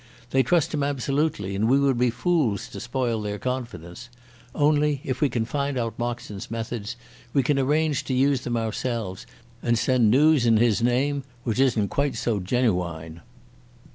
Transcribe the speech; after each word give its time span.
They 0.31 0.41
trust 0.41 0.73
him 0.73 0.81
absolutely, 0.81 1.55
and 1.55 1.69
we 1.69 1.79
would 1.79 1.99
be 1.99 2.09
fools 2.09 2.67
to 2.69 2.79
spoil 2.79 3.21
their 3.21 3.37
confidence. 3.37 4.09
Only, 4.55 4.99
if 5.03 5.21
we 5.21 5.29
can 5.29 5.45
find 5.45 5.77
out 5.77 5.99
Moxon's 5.99 6.49
methods, 6.49 6.95
we 7.33 7.43
can 7.43 7.59
arrange 7.59 8.03
to 8.05 8.15
use 8.15 8.41
them 8.41 8.57
ourselves 8.57 9.27
and 9.61 9.77
send 9.77 10.09
noos 10.09 10.47
in 10.47 10.57
his 10.57 10.81
name 10.81 11.21
which 11.43 11.59
isn't 11.59 11.89
quite 11.89 12.15
so 12.15 12.39
genooine. 12.39 13.21